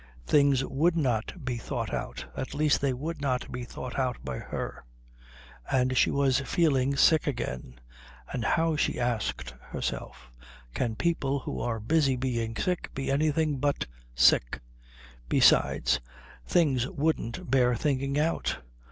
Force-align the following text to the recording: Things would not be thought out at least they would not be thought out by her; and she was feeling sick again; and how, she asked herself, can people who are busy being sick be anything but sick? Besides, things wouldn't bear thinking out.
Things 0.25 0.65
would 0.65 0.95
not 0.97 1.45
be 1.45 1.57
thought 1.57 1.93
out 1.93 2.25
at 2.35 2.55
least 2.55 2.81
they 2.81 2.91
would 2.91 3.21
not 3.21 3.51
be 3.51 3.63
thought 3.63 3.99
out 3.99 4.17
by 4.25 4.39
her; 4.39 4.83
and 5.71 5.95
she 5.95 6.09
was 6.09 6.39
feeling 6.39 6.95
sick 6.95 7.27
again; 7.27 7.79
and 8.33 8.43
how, 8.43 8.75
she 8.75 8.99
asked 8.99 9.51
herself, 9.61 10.31
can 10.73 10.95
people 10.95 11.37
who 11.41 11.59
are 11.61 11.79
busy 11.79 12.15
being 12.15 12.55
sick 12.55 12.89
be 12.95 13.11
anything 13.11 13.59
but 13.59 13.85
sick? 14.15 14.59
Besides, 15.29 15.99
things 16.47 16.87
wouldn't 16.87 17.51
bear 17.51 17.75
thinking 17.75 18.17
out. 18.17 18.57